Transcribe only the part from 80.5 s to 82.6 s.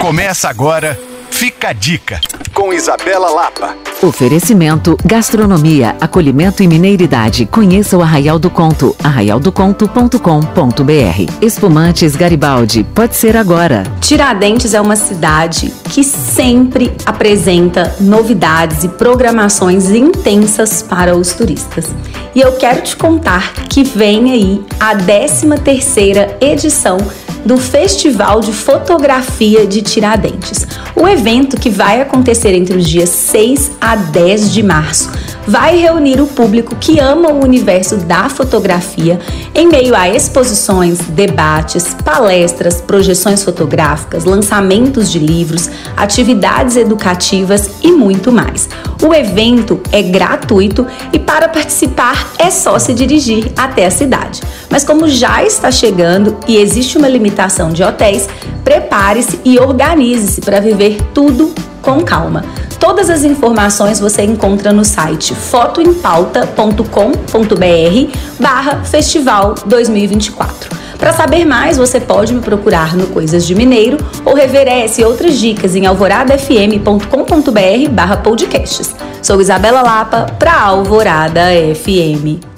Alvorada FM.